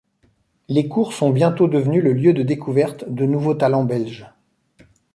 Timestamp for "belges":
3.85-4.27